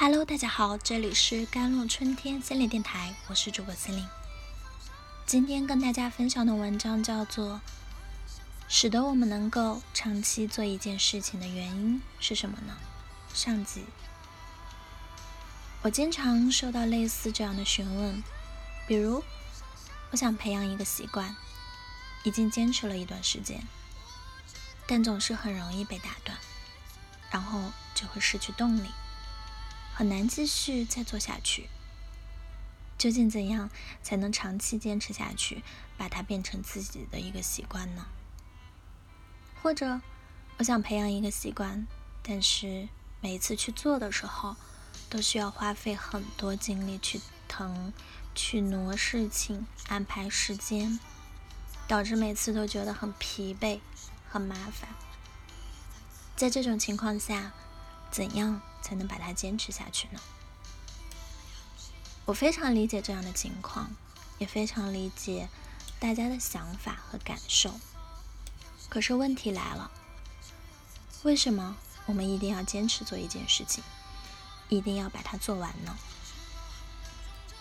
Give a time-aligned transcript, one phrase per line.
[0.00, 4.08] Hello，大家好，这里是甘露春天心理电台，我是主播心灵。
[5.26, 7.54] 今天跟大家分享的文章叫做
[8.68, 12.76] 《使得我们能够长期做一件事情的原因是什么呢？》
[13.36, 13.86] 上集。
[15.82, 18.22] 我经常收到类似这样的询问，
[18.86, 19.24] 比如
[20.12, 21.34] 我想培养一个习惯，
[22.22, 23.66] 已经坚持了一段时间，
[24.86, 26.38] 但总是很容易被打断，
[27.32, 28.88] 然后就会失去动力。
[29.98, 31.68] 很难继续再做下去。
[32.96, 33.68] 究竟怎样
[34.00, 35.64] 才能长期坚持下去，
[35.96, 38.06] 把它变成自己的一个习惯呢？
[39.60, 40.00] 或者，
[40.58, 41.84] 我想培养一个习惯，
[42.22, 42.88] 但是
[43.20, 44.54] 每一次去做的时候，
[45.10, 47.92] 都需要花费很多精力去腾、
[48.36, 51.00] 去挪事情、安排时间，
[51.88, 53.80] 导致每次都觉得很疲惫、
[54.28, 54.90] 很麻烦。
[56.36, 57.50] 在这种情况下，
[58.12, 58.62] 怎样？
[58.88, 60.20] 才能把它坚持下去呢？
[62.24, 63.90] 我非常理解这样的情况，
[64.38, 65.48] 也非常理解
[65.98, 67.78] 大家的想法和感受。
[68.88, 69.90] 可是问题来了，
[71.22, 71.76] 为什么
[72.06, 73.84] 我们一定要坚持做一件事情，
[74.70, 75.96] 一定要把它做完呢？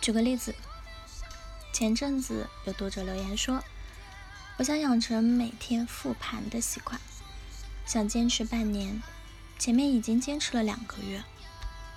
[0.00, 0.54] 举个例子，
[1.72, 3.64] 前阵子有读者留言说
[4.58, 7.00] ：“我想养成每天复盘的习惯，
[7.84, 9.02] 想坚持半年。”
[9.58, 11.24] 前面已经坚持了两个月，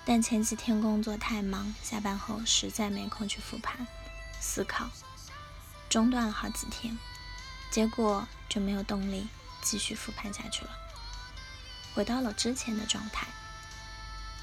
[0.06, 3.86] 但前几天工作太忙，下班后实在没空去复盘、
[4.40, 4.90] 思考，
[5.90, 6.98] 中断了好几天，
[7.70, 9.28] 结果就没有动力
[9.62, 10.72] 继续复盘下去了，
[11.94, 13.28] 回到了之前的状态，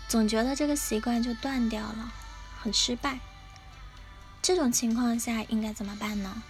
[0.08, 2.12] 总觉得这个习惯就断掉了，
[2.60, 3.18] 很失败。
[4.40, 6.42] 这种情况下应该怎么办呢？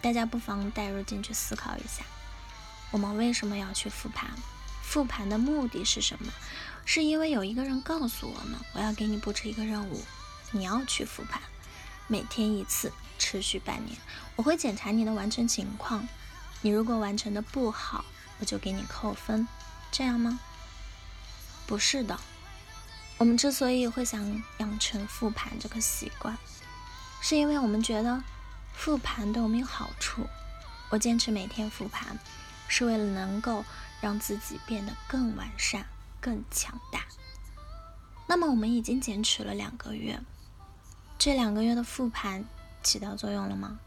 [0.00, 2.04] 大家不妨带入进去思考一下，
[2.92, 4.30] 我们为什么要去复盘？
[4.86, 6.32] 复盘的目的是什么？
[6.84, 10.04] 是因为有一个人告诉我们，我要给你布置一个任务，
[10.52, 11.42] 你要去复盘，
[12.06, 13.98] 每天一次，持续半年，
[14.36, 16.08] 我会检查你的完成情况，
[16.62, 18.04] 你如果完成的不好，
[18.38, 19.46] 我就给你扣分，
[19.90, 20.38] 这样吗？
[21.66, 22.18] 不是的，
[23.18, 26.38] 我们之所以会想养成复盘这个习惯，
[27.20, 28.22] 是因为我们觉得
[28.72, 30.24] 复盘对我们有好处。
[30.88, 32.16] 我坚持每天复盘，
[32.68, 33.64] 是为了能够。
[33.98, 35.86] 让自己变得更完善、
[36.20, 37.06] 更强大。
[38.28, 40.20] 那么，我们已经坚持了两个月，
[41.18, 42.44] 这两个月的复盘
[42.82, 43.80] 起到作用了吗？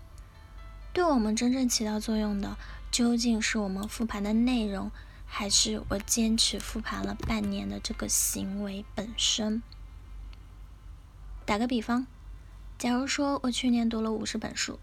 [0.92, 2.58] 对我们真正起到作用的，
[2.92, 4.92] 究竟是我们复盘的内容，
[5.28, 9.62] 还是我坚持复盘了半年的这个行为本身？
[11.46, 12.08] 打个比方，
[12.80, 14.80] 假如说我去年读了五十本书。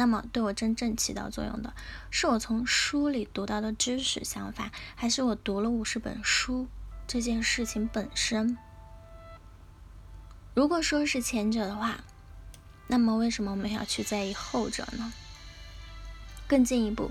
[0.00, 1.74] 那么，对我真正起到作用的，
[2.08, 6.68] 是我从书里读到的知识、想法，还是我读了五十本书
[7.08, 8.56] 这件事情本身？
[10.54, 12.04] 如果说是前者的话，
[12.86, 15.12] 那么为什么我们要去在意后者呢？
[16.46, 17.10] 更进一步，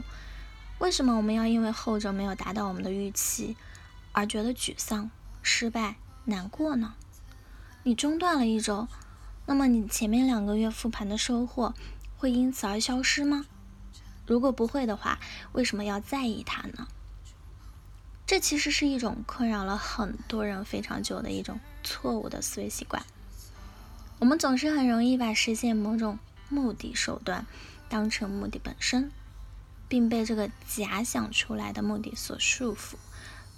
[0.79, 3.57] 为什么我们要因为后者没有达到我们的预期
[4.13, 5.11] 而觉得沮丧、
[5.41, 6.93] 失败、难过呢？
[7.83, 8.87] 你中断了一周，
[9.45, 11.73] 那么你前面两个月复盘的收获？
[12.17, 13.45] 会因此而消失吗？
[14.25, 15.19] 如果不会的话，
[15.53, 16.87] 为什么要在意它呢？
[18.25, 23.05] 这其实是一种困扰了很多人非常久的一种错误的思维习惯。
[24.19, 26.19] 我们总是很容易把实现某种
[26.49, 27.45] 目的手段
[27.87, 29.11] 当成目的本身，
[29.87, 32.95] 并被这个假想出来的目的所束缚，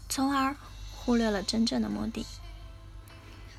[0.07, 0.55] 从而
[0.93, 2.25] 忽略了真正的目的。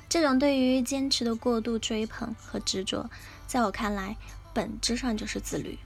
[0.07, 3.09] 这种对于坚持的过度追捧和执着，
[3.47, 4.15] 在我看来。
[4.53, 5.79] 本质上就是自律，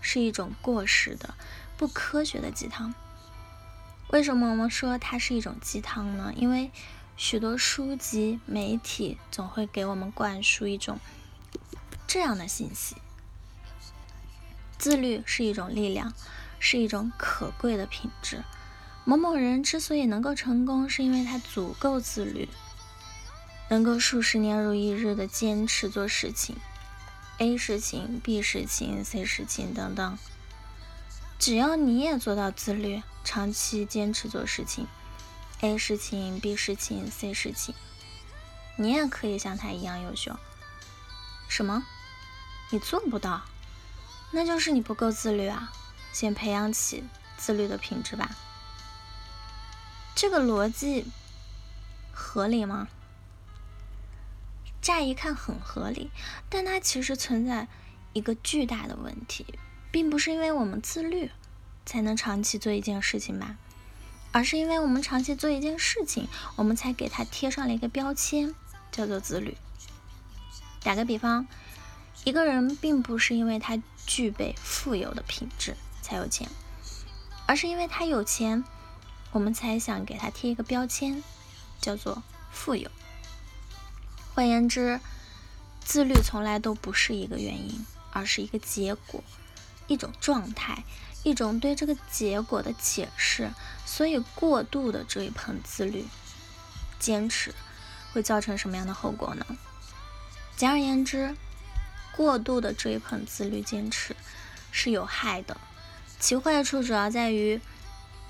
[0.00, 1.34] 是一种过时的、
[1.76, 2.94] 不科学的鸡汤。
[4.08, 6.32] 为什么我们说它是一种鸡汤呢？
[6.34, 6.70] 因为
[7.16, 10.98] 许多书籍、媒体总会给我们灌输一种
[12.06, 12.96] 这样的信息：
[14.78, 16.12] 自律是一种力量，
[16.58, 18.42] 是一种可贵的品质。
[19.04, 22.48] 某某人之所以能够成功，是因为他足够自律，
[23.68, 26.56] 能够数十年如一日的坚持做事情。
[27.42, 30.18] A 事情、B 事情、C 事情等等，
[31.38, 34.86] 只要你也做到自律，长期坚持做事情
[35.62, 37.74] ，A 事情、B 事情、C 事情，
[38.76, 40.38] 你也可以像他一样优秀。
[41.48, 41.82] 什么？
[42.72, 43.40] 你做不到？
[44.32, 45.72] 那就是你不够自律啊！
[46.12, 47.04] 先培养起
[47.38, 48.36] 自律的品质吧。
[50.14, 51.06] 这个逻辑
[52.12, 52.86] 合理吗？
[54.90, 56.10] 乍一看很合理，
[56.48, 57.68] 但它其实存在
[58.12, 59.46] 一个巨大的问题，
[59.92, 61.30] 并不是因为我们自律
[61.86, 63.56] 才能长期做一件事情吧，
[64.32, 66.26] 而是因为我们长期做一件事情，
[66.56, 68.52] 我们才给它贴上了一个标签，
[68.90, 69.56] 叫做自律。
[70.82, 71.46] 打个比方，
[72.24, 76.48] 一个人并不是因为他具备富有的品质才有钱，
[77.46, 78.64] 而是因为他有钱，
[79.30, 81.22] 我们才想给他贴一个标签，
[81.80, 82.90] 叫做富有。
[84.40, 85.00] 换言之，
[85.84, 89.22] 自律从来都不是一个原因，而是一个结果，
[89.86, 90.82] 一种状态。
[91.24, 93.50] 一种对这个结果的解释，
[93.84, 96.06] 所以过度的追捧自律、
[96.98, 97.54] 坚持，
[98.14, 99.44] 会造成什么样的后果呢？
[100.56, 101.36] 简而言之，
[102.16, 104.16] 过度的追捧自律、坚持
[104.72, 105.58] 是有害的。
[106.18, 107.60] 其坏处主要在于，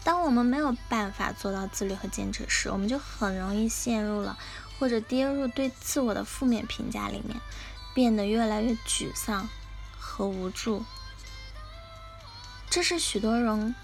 [0.03, 4.37] 当我们没有办法做到自律和坚持时，我们就很容易陷入了
[4.81, 7.37] 或者跌入对自我的负面评价里面，
[7.94, 9.47] 变得越来越沮丧
[9.99, 10.82] 和无助。
[12.71, 13.75] 这是许多人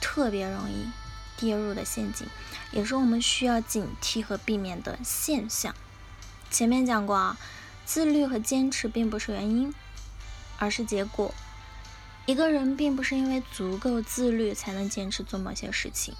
[0.00, 0.86] 特别容易
[1.36, 2.26] 跌入的陷阱，
[2.70, 5.74] 也是我们需要警惕和避免的现象。
[6.50, 7.36] 前面讲过啊，
[7.84, 9.74] 自律和坚持并不是原因，
[10.58, 11.34] 而是结果。
[12.26, 16.14] 一个人并不是因为足够自律才能坚持做某些事情，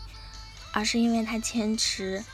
[0.73, 2.25] 而是因为他坚持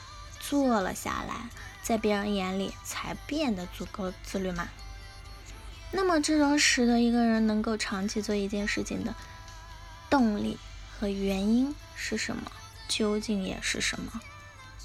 [0.48, 1.48] 做了下来，
[1.82, 4.68] 在别人眼里才变得足够自律嘛。
[5.92, 9.14] 那么，这种使得一个人能够长期做一件事情的。
[10.10, 10.58] 动力
[10.96, 12.52] 和原因是什么？
[12.86, 14.20] 究竟也是什么？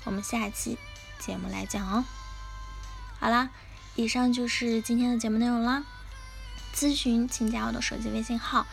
[0.05, 0.77] 我们下期
[1.19, 2.05] 节目来讲哦。
[3.19, 3.49] 好啦，
[3.95, 5.83] 以上就是今天的节目内容啦。
[6.73, 8.65] 咨询请加我的手机微信号：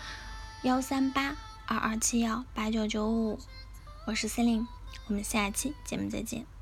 [0.63, 1.37] 幺三八
[1.67, 3.39] 二二七幺八九九五，
[4.07, 4.67] 我是 Celine，
[5.09, 6.56] 我们下期节目再见。